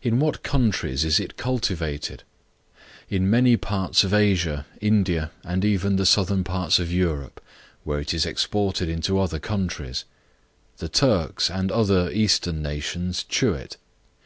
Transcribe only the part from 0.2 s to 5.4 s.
countries is it cultivated? In many parts of Asia, India,